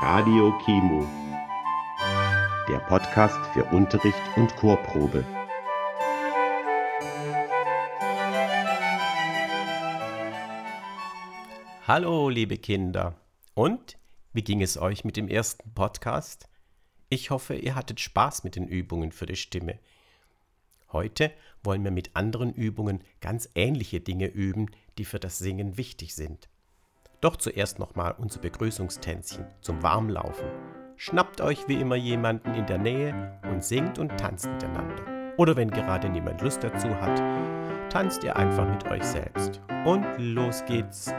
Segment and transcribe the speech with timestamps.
[0.00, 1.04] Radio Kimo.
[2.68, 5.24] Der Podcast für Unterricht und Chorprobe.
[11.84, 13.16] Hallo, liebe Kinder.
[13.54, 13.98] Und
[14.32, 16.48] wie ging es euch mit dem ersten Podcast?
[17.08, 19.80] Ich hoffe, ihr hattet Spaß mit den Übungen für die Stimme.
[20.92, 21.32] Heute
[21.64, 26.48] wollen wir mit anderen Übungen ganz ähnliche Dinge üben, die für das Singen wichtig sind.
[27.20, 30.46] Doch zuerst nochmal unser Begrüßungstänzchen zum Warmlaufen.
[30.96, 35.34] Schnappt euch wie immer jemanden in der Nähe und singt und tanzt miteinander.
[35.36, 37.20] Oder wenn gerade niemand Lust dazu hat,
[37.90, 39.60] tanzt ihr einfach mit euch selbst.
[39.84, 41.12] Und los geht's!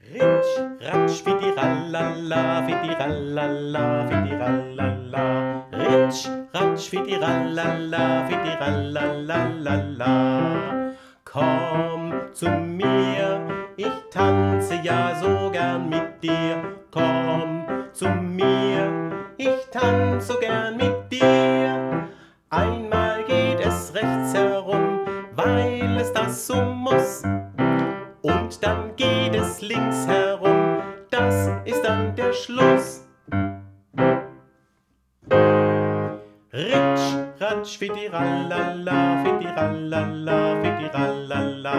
[0.00, 2.66] Ritsch, ratsch, wie die Rallala.
[5.72, 8.28] Ritsch, ratsch, die Rallala.
[11.24, 13.40] Komm zu mir,
[13.76, 16.62] ich tanze ja so gern mit dir.
[16.90, 22.08] Komm zu mir, ich tanze so gern mit dir.
[22.50, 25.00] Einmal geht es rechts herum,
[25.34, 27.22] weil es das so muss.
[28.20, 33.01] Und dann geht es links herum, das ist dann der Schluss.
[37.62, 41.76] Ratsch, fidirallala, fidirallala, fidirallala.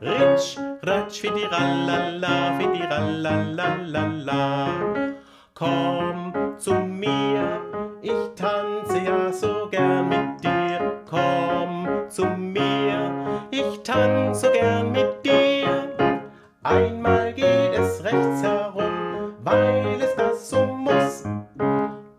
[0.00, 4.40] Ritsch, ratsch, fidirallala, fidirallala.
[5.54, 7.60] Komm zu mir,
[8.02, 11.02] ich tanze ja so gern mit dir.
[11.08, 13.12] Komm zu mir,
[13.50, 15.68] ich tanze so gern mit dir.
[16.62, 21.24] Einmal geht es rechts herum, weil es das so muss.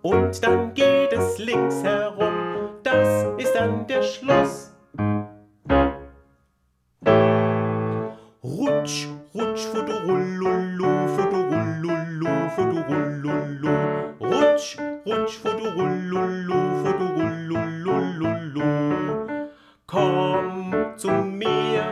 [0.01, 2.36] Und dann geht es links herum,
[2.87, 4.71] das ist dann der Schluss.
[8.43, 13.73] Rutsch, rutsch, fudurullulu, fudurullulu, fudurullulu.
[14.21, 17.87] Rutsch, rutsch, fudurullulu, fudurullulu.
[19.85, 21.83] Komm zu mir,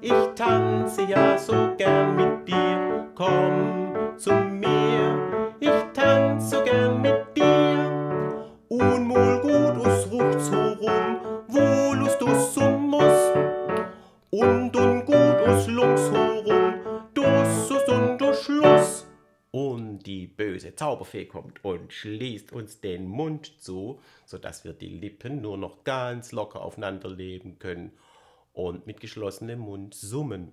[0.00, 3.06] ich tanze ja so gern mit dir.
[3.14, 3.57] Komm
[20.78, 26.30] Zauberfee kommt und schließt uns den Mund zu, sodass wir die Lippen nur noch ganz
[26.30, 27.92] locker aufeinander leben können
[28.52, 30.52] und mit geschlossenem Mund summen.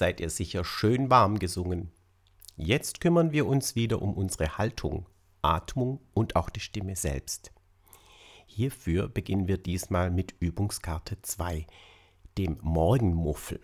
[0.00, 1.92] seid ihr sicher schön warm gesungen.
[2.56, 5.06] Jetzt kümmern wir uns wieder um unsere Haltung,
[5.42, 7.52] Atmung und auch die Stimme selbst.
[8.46, 11.66] Hierfür beginnen wir diesmal mit Übungskarte 2,
[12.38, 13.60] dem Morgenmuffel.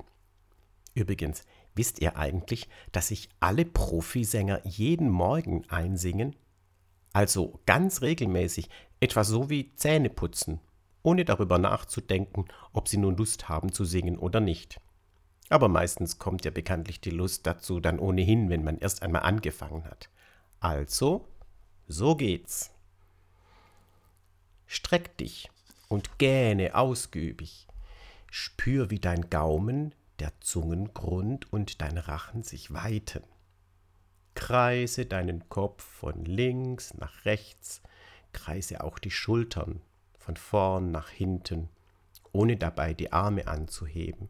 [0.92, 1.42] Übrigens,
[1.74, 6.36] wisst ihr eigentlich, dass sich alle Profisänger jeden Morgen einsingen?
[7.14, 8.68] Also ganz regelmäßig,
[9.00, 10.60] etwa so wie Zähne putzen,
[11.02, 12.44] ohne darüber nachzudenken,
[12.74, 14.82] ob sie nun Lust haben zu singen oder nicht.
[15.48, 19.84] Aber meistens kommt ja bekanntlich die Lust dazu dann ohnehin, wenn man erst einmal angefangen
[19.84, 20.10] hat.
[20.58, 21.28] Also,
[21.86, 22.72] so geht's.
[24.66, 25.50] Streck dich
[25.88, 27.68] und gähne ausgiebig.
[28.30, 33.22] Spür, wie dein Gaumen, der Zungengrund und dein Rachen sich weiten.
[34.34, 37.82] Kreise deinen Kopf von links nach rechts,
[38.32, 39.80] kreise auch die Schultern
[40.18, 41.68] von vorn nach hinten,
[42.32, 44.28] ohne dabei die Arme anzuheben.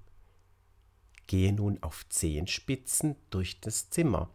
[1.27, 4.31] Gehe nun auf Zehenspitzen durch das Zimmer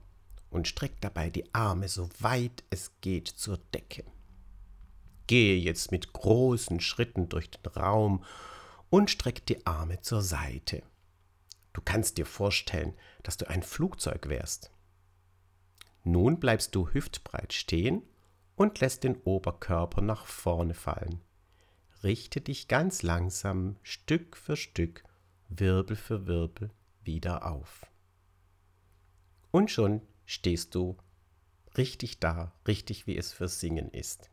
[0.50, 4.04] und streck dabei die Arme so weit es geht zur Decke.
[5.28, 8.26] Gehe jetzt mit großen Schritten durch den Raum
[8.90, 10.84] und streck die Arme zur Seite.
[11.72, 14.72] Du kannst dir vorstellen, dass du ein Flugzeug wärst.
[16.04, 18.02] Nun bleibst du hüftbreit stehen
[18.58, 21.22] und lässt den Oberkörper nach vorne fallen.
[22.04, 25.06] Richte dich ganz langsam, Stück für Stück,
[25.48, 26.72] Wirbel für Wirbel
[27.12, 27.86] wieder auf.
[29.52, 30.96] Und schon stehst du
[31.76, 34.30] richtig da, richtig wie es für Singen ist.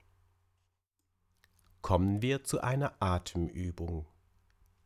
[1.83, 4.07] Kommen wir zu einer Atemübung.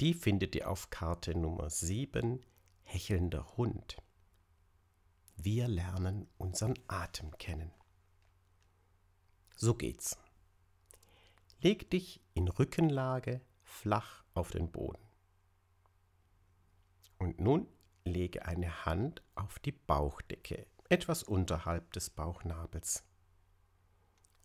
[0.00, 2.40] Die findet ihr auf Karte Nummer 7,
[2.82, 3.98] Hechelnder Hund.
[5.36, 7.72] Wir lernen unseren Atem kennen.
[9.54, 10.16] So geht's.
[11.60, 15.02] Leg dich in Rückenlage flach auf den Boden.
[17.18, 17.68] Und nun
[18.04, 23.04] lege eine Hand auf die Bauchdecke, etwas unterhalb des Bauchnabels.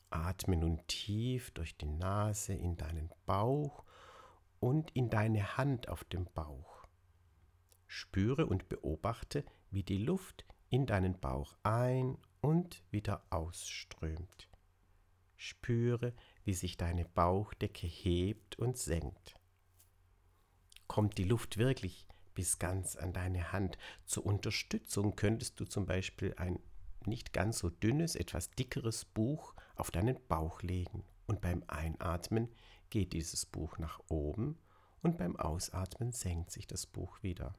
[0.09, 3.83] Atme nun tief durch die Nase in deinen Bauch
[4.59, 6.87] und in deine Hand auf dem Bauch.
[7.85, 14.49] Spüre und beobachte, wie die Luft in deinen Bauch ein und wieder ausströmt.
[15.35, 16.13] Spüre,
[16.43, 19.35] wie sich deine Bauchdecke hebt und senkt.
[20.87, 22.07] Kommt die Luft wirklich
[22.37, 23.79] bis ganz an deine Hand?
[24.05, 26.59] Zur Unterstützung könntest du zum Beispiel ein
[27.07, 32.49] nicht ganz so dünnes, etwas dickeres Buch auf deinen Bauch legen und beim Einatmen
[32.91, 34.59] geht dieses Buch nach oben
[35.01, 37.55] und beim Ausatmen senkt sich das Buch wieder.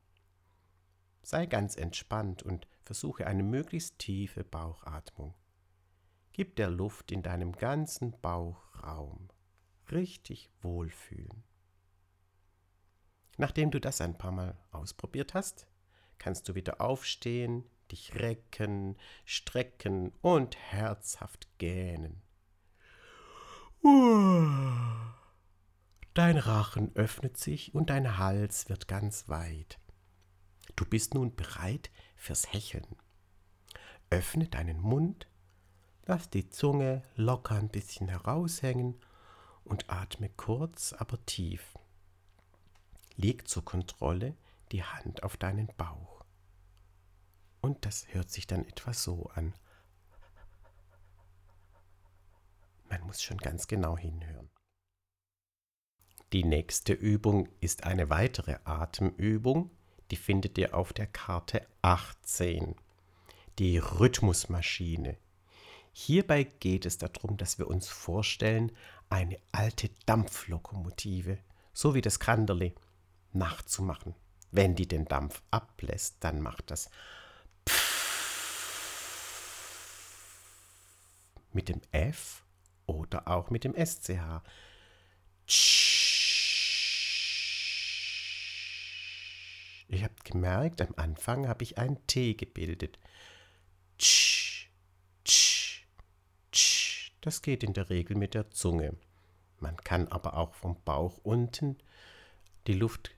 [1.22, 5.34] Sei ganz entspannt und versuche eine möglichst tiefe Bauchatmung.
[6.32, 9.28] Gib der Luft in deinem ganzen Bauch Raum.
[9.90, 11.47] Richtig wohlfühlen.
[13.38, 15.66] Nachdem du das ein paar Mal ausprobiert hast,
[16.18, 22.20] kannst du wieder aufstehen, dich recken, strecken und herzhaft gähnen.
[26.14, 29.78] Dein Rachen öffnet sich und dein Hals wird ganz weit.
[30.74, 32.96] Du bist nun bereit fürs Hecheln.
[34.10, 35.28] Öffne deinen Mund,
[36.06, 38.96] lass die Zunge locker ein bisschen heraushängen
[39.62, 41.78] und atme kurz, aber tief.
[43.18, 44.36] Leg zur Kontrolle
[44.70, 46.24] die Hand auf deinen Bauch.
[47.60, 49.54] Und das hört sich dann etwa so an.
[52.88, 54.48] Man muss schon ganz genau hinhören.
[56.32, 59.72] Die nächste Übung ist eine weitere Atemübung,
[60.12, 62.76] die findet ihr auf der Karte 18.
[63.58, 65.18] Die Rhythmusmaschine.
[65.92, 68.70] Hierbei geht es darum, dass wir uns vorstellen,
[69.10, 71.38] eine alte Dampflokomotive,
[71.72, 72.74] so wie das Kanderle,
[73.32, 74.14] nachzumachen.
[74.50, 76.90] Wenn die den Dampf ablässt, dann macht das
[81.52, 82.44] mit dem F
[82.86, 84.42] oder auch mit dem SCH.
[89.88, 92.98] Ihr habt gemerkt, am Anfang habe ich ein T gebildet.
[97.20, 98.96] Das geht in der Regel mit der Zunge.
[99.60, 101.78] Man kann aber auch vom Bauch unten
[102.66, 103.10] die Luft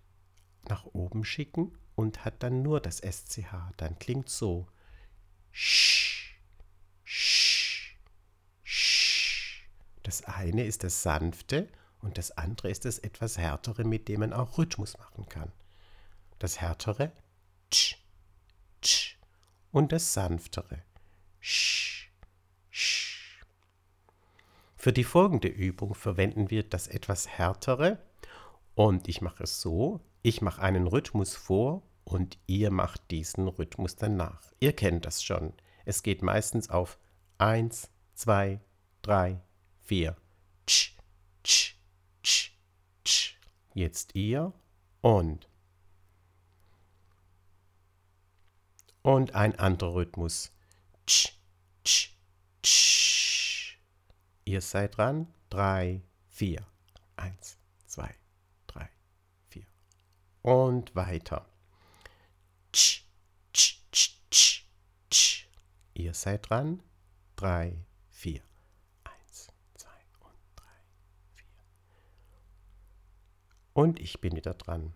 [0.68, 3.72] nach oben schicken und hat dann nur das SCH.
[3.76, 4.66] Dann klingt so.
[10.02, 11.68] Das eine ist das Sanfte
[12.00, 15.52] und das andere ist das etwas Härtere, mit dem man auch Rhythmus machen kann.
[16.38, 17.12] Das Härtere
[19.72, 20.82] und das Sanftere.
[24.76, 27.98] Für die folgende Übung verwenden wir das etwas Härtere
[28.74, 33.96] und ich mache es so, ich mache einen Rhythmus vor und ihr macht diesen Rhythmus
[33.96, 34.52] danach.
[34.60, 35.52] Ihr kennt das schon.
[35.84, 36.98] Es geht meistens auf
[37.38, 38.60] 1, 2,
[39.02, 39.40] 3,
[39.90, 40.16] vier.
[40.66, 40.96] Tsch,
[41.42, 41.74] tsch,
[42.22, 42.52] tsch,
[43.04, 43.34] tsch.
[43.74, 44.52] Jetzt ihr
[45.00, 45.48] und.
[49.02, 50.52] Und ein anderer Rhythmus.
[51.06, 51.32] Tsch,
[51.82, 52.14] tsch,
[52.62, 53.78] tsch.
[54.44, 55.26] Ihr seid dran.
[55.48, 56.64] Drei, vier.
[57.16, 57.59] Eins, zwei, drei, vier.
[60.42, 61.46] Und weiter.
[62.72, 63.04] Tsch,
[63.52, 64.64] tsch, tsch, tsch,
[65.10, 65.46] tsch.
[65.94, 66.82] Ihr seid dran.
[67.36, 68.42] Drei, vier.
[73.72, 74.92] Und ich bin wieder dran.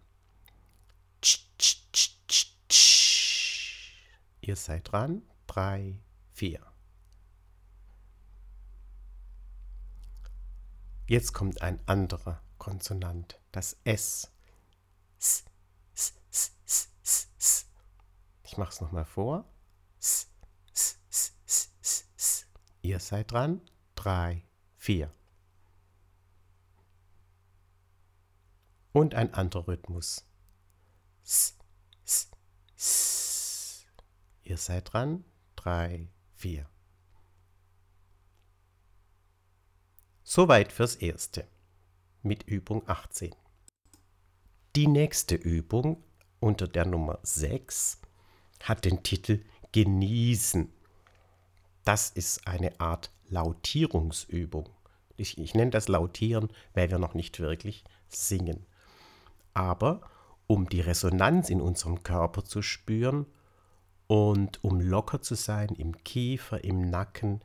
[4.43, 5.23] Ihr seid dran.
[5.47, 6.01] Drei,
[6.33, 6.61] vier.
[11.07, 14.31] Jetzt kommt ein anderer Konsonant, das S.
[15.25, 15.43] S,
[15.95, 17.66] S, S, S, S.
[18.43, 19.50] Ich mache es nochmal vor.
[22.83, 23.62] Ihr seid dran.
[23.95, 25.11] Drei, vier.
[28.93, 30.26] Und ein anderer Rhythmus.
[34.43, 35.25] Ihr seid dran.
[35.57, 36.69] Drei, vier.
[40.23, 41.49] Soweit fürs Erste
[42.21, 43.35] mit Übung 18.
[44.76, 46.02] Die nächste Übung
[46.40, 48.00] unter der Nummer 6
[48.64, 50.69] hat den Titel Genießen.
[51.85, 54.69] Das ist eine Art Lautierungsübung.
[55.16, 58.66] Ich, ich nenne das Lautieren, weil wir noch nicht wirklich singen.
[59.52, 60.00] Aber
[60.49, 63.26] um die Resonanz in unserem Körper zu spüren
[64.09, 67.43] und um locker zu sein im Kiefer, im Nacken,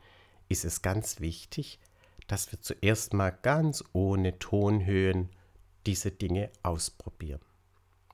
[0.48, 1.80] ist es ganz wichtig,
[2.26, 5.30] dass wir zuerst mal ganz ohne Tonhöhen
[5.90, 7.42] diese Dinge ausprobieren.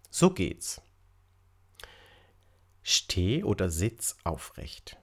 [0.10, 0.82] So geht's.
[2.84, 4.98] Steh oder sitz aufrecht.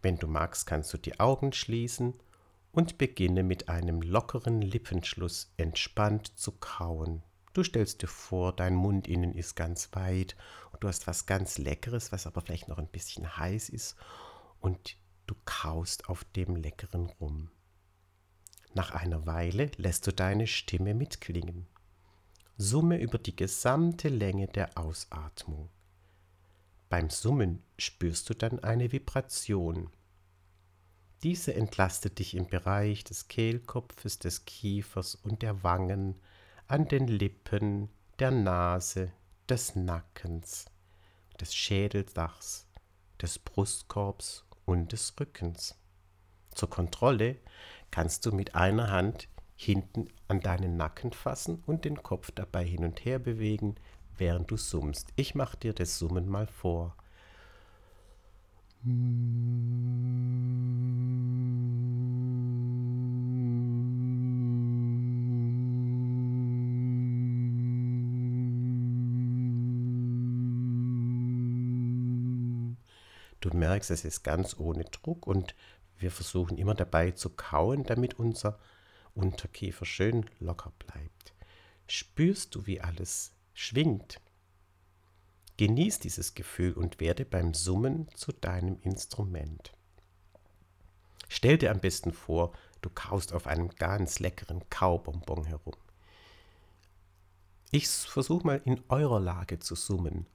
[0.00, 2.14] Wenn du magst, kannst du die Augen schließen
[2.70, 7.24] und beginne mit einem lockeren Lippenschluss entspannt zu kauen.
[7.52, 10.36] Du stellst dir vor, dein Mund innen ist ganz weit
[10.70, 13.96] und du hast was ganz Leckeres, was aber vielleicht noch ein bisschen heiß ist
[14.60, 14.96] und
[15.26, 17.50] du kaust auf dem Leckeren rum.
[18.76, 21.66] Nach einer Weile lässt du deine Stimme mitklingen.
[22.58, 25.70] Summe über die gesamte Länge der Ausatmung.
[26.90, 29.88] Beim Summen spürst du dann eine Vibration.
[31.22, 36.20] Diese entlastet dich im Bereich des Kehlkopfes, des Kiefers und der Wangen,
[36.66, 39.10] an den Lippen, der Nase,
[39.48, 40.66] des Nackens,
[41.40, 42.66] des Schädeldachs,
[43.22, 45.78] des Brustkorbs und des Rückens.
[46.50, 47.36] Zur Kontrolle
[47.90, 52.84] kannst du mit einer Hand hinten an deinen Nacken fassen und den Kopf dabei hin
[52.84, 53.76] und her bewegen,
[54.16, 55.12] während du summst.
[55.16, 56.96] Ich mache dir das Summen mal vor.
[73.40, 75.54] Du merkst, es ist ganz ohne Druck und
[75.98, 78.58] wir versuchen immer dabei zu kauen, damit unser
[79.14, 81.34] Unterkiefer schön locker bleibt.
[81.86, 84.20] Spürst du, wie alles schwingt?
[85.56, 89.72] Genieß dieses Gefühl und werde beim Summen zu deinem Instrument.
[91.28, 95.74] Stell dir am besten vor, du kaust auf einem ganz leckeren Kaubonbon herum.
[97.70, 100.26] Ich versuche mal in eurer Lage zu summen.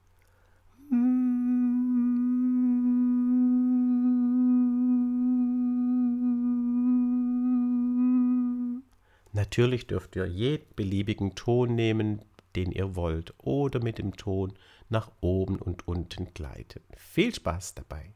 [9.32, 12.22] Natürlich dürft ihr jeden beliebigen Ton nehmen,
[12.54, 14.52] den ihr wollt, oder mit dem Ton
[14.90, 16.82] nach oben und unten gleiten.
[16.96, 18.12] Viel Spaß dabei.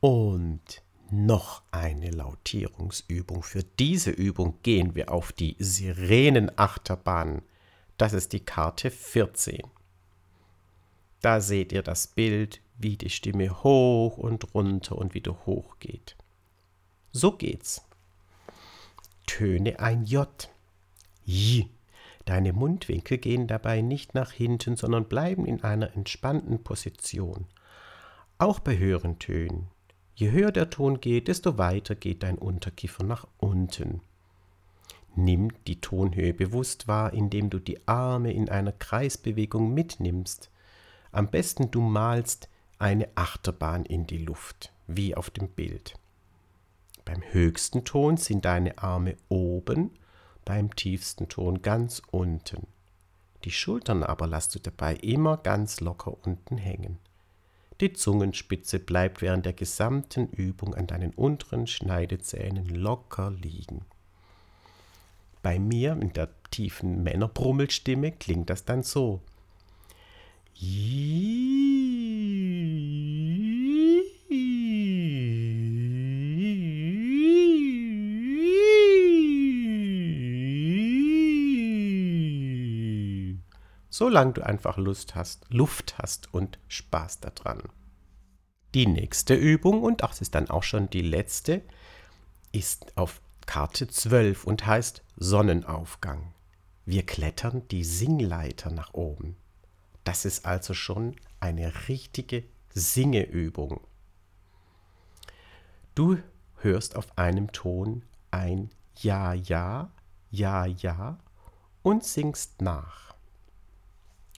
[0.00, 3.42] Und noch eine Lautierungsübung.
[3.42, 7.42] Für diese Übung gehen wir auf die Sirenenachterbahn.
[7.96, 9.62] Das ist die Karte 14.
[11.20, 16.16] Da seht ihr das Bild, wie die Stimme hoch und runter und wieder hoch geht.
[17.12, 17.86] So geht's
[19.32, 20.28] töne ein J.
[21.24, 21.66] J.
[22.26, 27.46] Deine Mundwinkel gehen dabei nicht nach hinten, sondern bleiben in einer entspannten Position.
[28.36, 29.68] Auch bei höheren Tönen.
[30.14, 34.02] Je höher der Ton geht, desto weiter geht dein Unterkiefer nach unten.
[35.16, 40.50] Nimm die Tonhöhe bewusst wahr, indem du die Arme in einer Kreisbewegung mitnimmst.
[41.10, 45.94] Am besten du malst eine Achterbahn in die Luft, wie auf dem Bild.
[47.04, 49.90] Beim höchsten Ton sind deine Arme oben,
[50.44, 52.66] beim tiefsten Ton ganz unten.
[53.44, 56.98] Die Schultern aber lässt du dabei immer ganz locker unten hängen.
[57.80, 63.84] Die Zungenspitze bleibt während der gesamten Übung an deinen unteren Schneidezähnen locker liegen.
[65.42, 69.20] Bei mir in der tiefen Männerbrummelstimme klingt das dann so.
[84.02, 87.62] Solange du einfach Lust hast, Luft hast und Spaß daran.
[88.74, 91.62] Die nächste Übung, und das ist dann auch schon die letzte,
[92.50, 96.34] ist auf Karte 12 und heißt Sonnenaufgang.
[96.84, 99.36] Wir klettern die Singleiter nach oben.
[100.02, 102.42] Das ist also schon eine richtige
[102.74, 103.82] Singeübung.
[105.94, 106.18] Du
[106.56, 109.92] hörst auf einem Ton ein ja, ja,
[110.32, 111.20] ja, ja
[111.84, 113.11] und singst nach.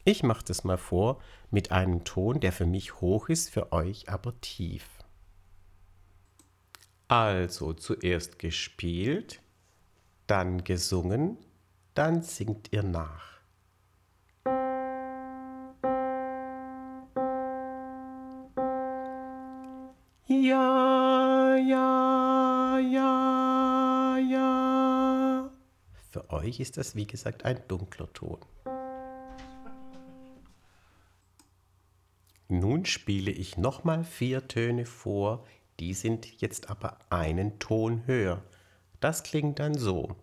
[0.07, 1.19] Ich mache das mal vor
[1.51, 4.87] mit einem Ton, der für mich hoch ist, für euch aber tief.
[7.09, 9.41] Also zuerst gespielt,
[10.27, 11.39] dann gesungen,
[11.95, 13.35] dann singt ihr nach.
[20.27, 25.51] Ja, ja, ja, ja.
[26.11, 28.39] Für euch ist das, wie gesagt, ein dunkler Ton.
[32.49, 35.45] Nun spiele ich nochmal vier Töne vor,
[35.81, 38.43] die sind jetzt aber einen Ton höher.
[39.01, 40.17] Das klingt dann so.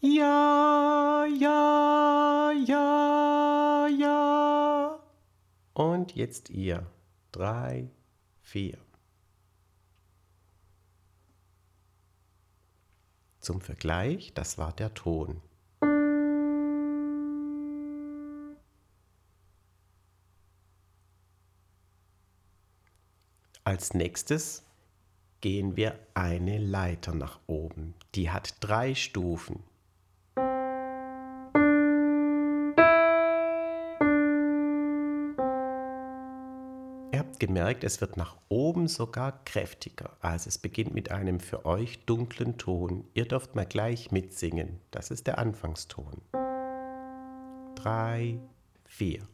[0.00, 5.00] Ja, ja, ja, ja.
[5.72, 6.86] Und jetzt ihr.
[7.32, 7.88] Drei,
[8.42, 8.78] vier.
[13.40, 15.40] Zum Vergleich, das war der Ton.
[23.64, 24.62] Als nächstes
[25.40, 27.94] gehen wir eine Leiter nach oben.
[28.14, 29.62] Die hat drei Stufen.
[37.40, 40.16] Gemerkt, es wird nach oben sogar kräftiger.
[40.20, 43.04] Also es beginnt mit einem für euch dunklen Ton.
[43.14, 44.78] Ihr dürft mal gleich mitsingen.
[44.92, 46.22] Das ist der Anfangston.
[47.74, 48.38] Drei,
[48.84, 49.26] vier.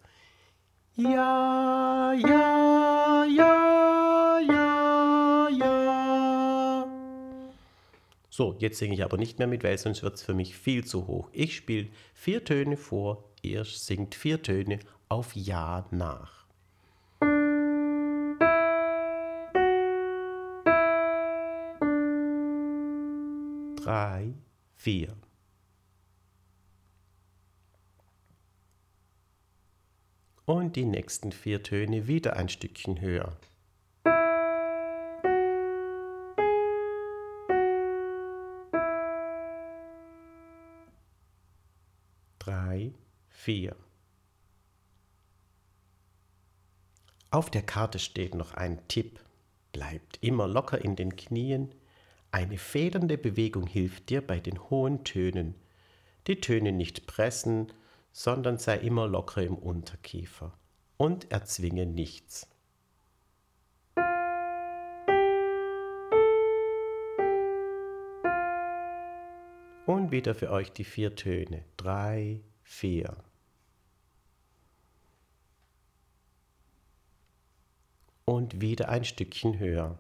[0.94, 6.86] Ja, ja, ja, ja, ja.
[8.30, 10.84] So, jetzt singe ich aber nicht mehr mit, weil sonst wird es für mich viel
[10.84, 11.28] zu hoch.
[11.32, 16.45] Ich spiele vier Töne vor, ihr singt vier Töne auf Ja nach.
[23.86, 24.34] Drei,
[24.74, 25.16] vier.
[30.44, 33.36] Und die nächsten vier Töne wieder ein Stückchen höher.
[42.40, 42.92] Drei,
[43.28, 43.76] vier.
[47.30, 49.20] Auf der Karte steht noch ein Tipp.
[49.70, 51.72] Bleibt immer locker in den Knien,
[52.30, 55.54] eine federnde Bewegung hilft dir bei den hohen Tönen.
[56.26, 57.72] Die Töne nicht pressen,
[58.12, 60.56] sondern sei immer locker im Unterkiefer
[60.96, 62.48] und erzwinge nichts.
[69.86, 71.64] Und wieder für euch die vier Töne.
[71.76, 73.16] Drei, vier.
[78.24, 79.96] Und wieder ein Stückchen höher.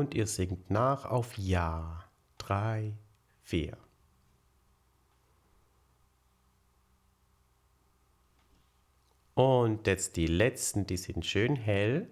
[0.00, 2.10] Und ihr singt nach auf Ja.
[2.38, 2.94] Drei,
[3.42, 3.76] vier.
[9.34, 12.08] Und jetzt die letzten, die sind schön hell.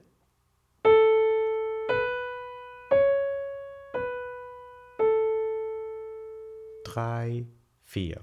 [6.84, 7.46] Drei,
[7.84, 8.17] vier.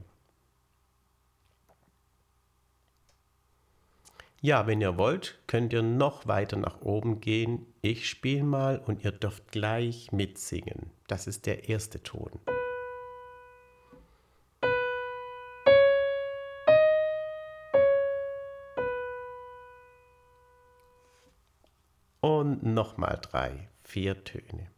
[4.45, 7.65] Ja, wenn ihr wollt, könnt ihr noch weiter nach oben gehen.
[7.81, 10.91] Ich spiele mal und ihr dürft gleich mitsingen.
[11.07, 12.29] Das ist der erste Ton.
[22.21, 24.69] Und nochmal drei, vier Töne.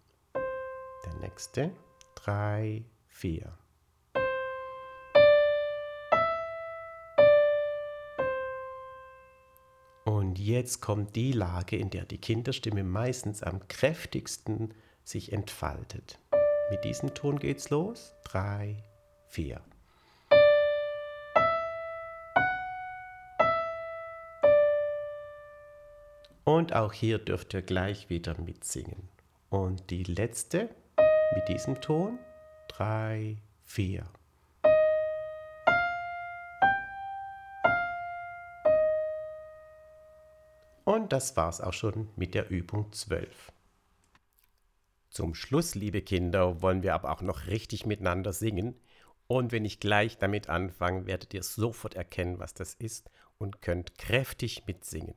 [1.06, 1.72] Der nächste,
[2.16, 3.52] drei, vier.
[10.48, 16.20] Jetzt kommt die Lage, in der die Kinderstimme meistens am kräftigsten sich entfaltet.
[16.72, 18.14] Mit diesem Ton geht's los.
[18.24, 18.84] Drei,
[19.28, 19.62] vier.
[26.46, 29.10] Und auch hier dürft ihr gleich wieder mitsingen.
[29.50, 30.70] Und die letzte
[31.36, 32.20] mit diesem Ton.
[32.70, 34.06] Drei, vier.
[40.98, 43.52] Und das war's auch schon mit der Übung 12.
[45.12, 48.74] Zum Schluss, liebe Kinder, wollen wir aber auch noch richtig miteinander singen.
[49.28, 54.00] Und wenn ich gleich damit anfange, werdet ihr sofort erkennen, was das ist und könnt
[54.00, 55.14] kräftig mitsingen.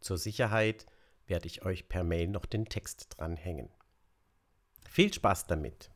[0.00, 0.86] Zur Sicherheit
[1.28, 3.68] werde ich euch per Mail noch den Text dranhängen.
[4.88, 5.92] Viel Spaß damit!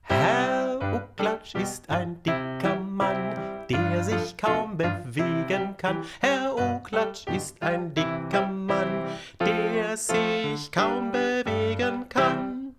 [0.00, 5.98] Herr Uklatsch ist ein dicker Mann, der sich kaum bewegen kann.
[6.20, 9.06] Herr Uklatsch ist ein dicker Mann,
[9.40, 12.74] der sich kaum bewegen kann.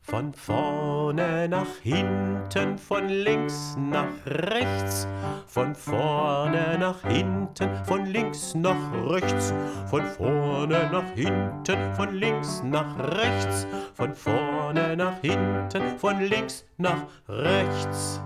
[0.00, 5.06] Von vorne nach hinten, von links nach rechts,
[5.46, 9.52] von vorne nach hinten, von links nach rechts,
[9.90, 17.02] von vorne nach hinten, von links nach rechts, von vorne nach hinten, von links nach
[17.28, 18.22] rechts.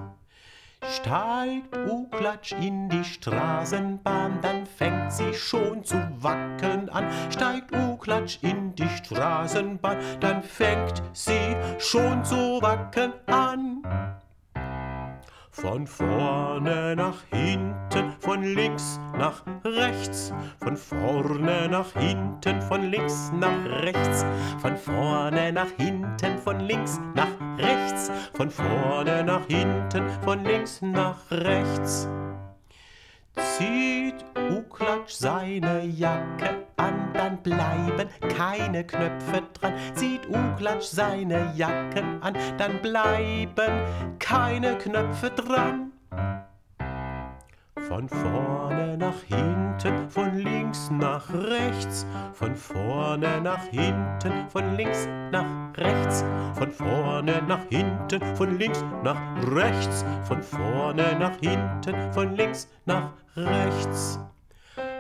[0.89, 7.07] Steigt Uklatsch in die Straßenbahn, dann fängt sie schon zu wackeln an.
[7.31, 13.83] Steigt Uklatsch in die Straßenbahn, dann fängt sie schon zu wackeln an.
[15.55, 23.83] Von vorne nach hinten, von links nach rechts, von vorne nach hinten, von links nach
[23.83, 24.25] rechts,
[24.63, 31.19] von vorne nach hinten, von links nach rechts, von vorne nach hinten, von links nach
[31.31, 32.09] rechts.
[33.37, 39.75] Zieht Uklatsch seine Jacke an, dann bleiben keine Knöpfe dran.
[39.95, 43.73] Zieht Uklatsch seine Jacke an, dann bleiben
[44.19, 45.93] keine Knöpfe dran.
[47.89, 55.77] Von vorne nach hinten, von links nach rechts, von vorne nach hinten, von links nach
[55.77, 59.21] rechts, von vorne nach hinten, von links nach
[59.55, 64.19] rechts, von vorne nach hinten, von links nach rechts.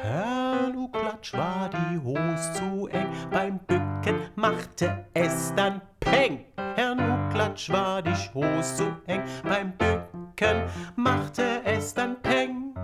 [0.02, 6.44] Herrn Uklatsch war die Hose zu eng, beim Bücken machte es dann Peng.
[6.74, 10.64] Herrn Uklatsch war die Hose zu eng, beim Bücken
[10.96, 12.74] machte es dann Peng.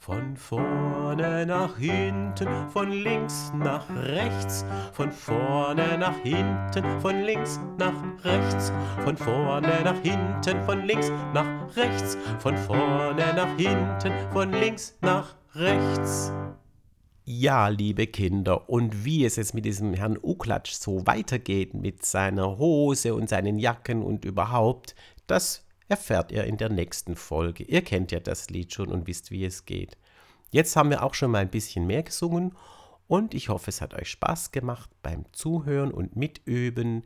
[0.00, 8.24] Von vorne nach hinten, von links nach rechts, von vorne nach hinten, von links nach
[8.24, 8.72] rechts,
[9.04, 15.36] von vorne nach hinten, von links nach rechts, von vorne nach hinten, von links nach
[15.54, 16.32] rechts.
[17.24, 22.58] Ja, liebe Kinder, und wie es jetzt mit diesem Herrn Uklatsch so weitergeht mit seiner
[22.58, 24.94] Hose und seinen Jacken und überhaupt,
[25.26, 27.64] das erfährt ihr in der nächsten Folge.
[27.64, 29.96] Ihr kennt ja das Lied schon und wisst, wie es geht.
[30.50, 32.56] Jetzt haben wir auch schon mal ein bisschen mehr gesungen
[33.06, 37.04] und ich hoffe, es hat euch Spaß gemacht beim Zuhören und Mitüben.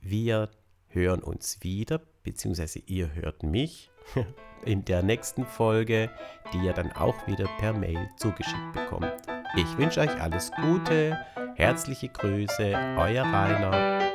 [0.00, 0.50] Wir
[0.92, 3.90] hören uns wieder, beziehungsweise ihr hört mich
[4.64, 6.10] in der nächsten Folge,
[6.52, 9.12] die ihr dann auch wieder per Mail zugeschickt bekommt.
[9.56, 11.18] Ich wünsche euch alles Gute,
[11.56, 14.11] herzliche Grüße, euer Rainer.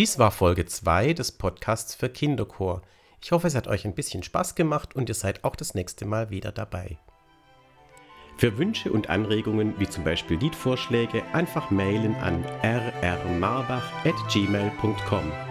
[0.00, 2.80] Dies war Folge 2 des Podcasts für Kinderchor.
[3.22, 6.06] Ich hoffe, es hat euch ein bisschen Spaß gemacht und ihr seid auch das nächste
[6.06, 6.96] Mal wieder dabei.
[8.38, 15.49] Für Wünsche und Anregungen, wie zum Beispiel Liedvorschläge, einfach mailen an rrmarbach.gmail.com.